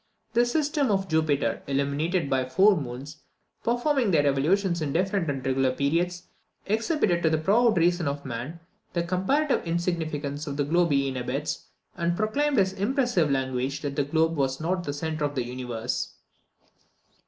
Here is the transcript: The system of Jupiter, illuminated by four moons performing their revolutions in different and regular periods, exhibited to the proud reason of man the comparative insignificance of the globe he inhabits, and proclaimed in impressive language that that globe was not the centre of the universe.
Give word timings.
The 0.33 0.47
system 0.47 0.89
of 0.89 1.07
Jupiter, 1.07 1.61
illuminated 1.67 2.27
by 2.27 2.45
four 2.45 2.75
moons 2.75 3.17
performing 3.63 4.09
their 4.09 4.23
revolutions 4.23 4.81
in 4.81 4.93
different 4.93 5.29
and 5.29 5.45
regular 5.45 5.71
periods, 5.73 6.23
exhibited 6.65 7.21
to 7.21 7.29
the 7.29 7.37
proud 7.37 7.77
reason 7.77 8.07
of 8.07 8.25
man 8.25 8.59
the 8.93 9.03
comparative 9.03 9.63
insignificance 9.63 10.47
of 10.47 10.57
the 10.57 10.63
globe 10.63 10.89
he 10.91 11.07
inhabits, 11.07 11.67
and 11.97 12.17
proclaimed 12.17 12.57
in 12.57 12.75
impressive 12.79 13.29
language 13.29 13.81
that 13.81 13.95
that 13.95 14.09
globe 14.09 14.35
was 14.35 14.59
not 14.59 14.83
the 14.85 14.91
centre 14.91 15.23
of 15.23 15.35
the 15.35 15.43
universe. 15.45 16.15